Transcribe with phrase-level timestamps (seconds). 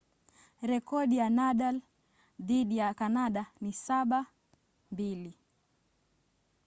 [0.61, 1.81] rekodi ya nadal
[2.39, 5.31] dhidi ya kanada ni 7-2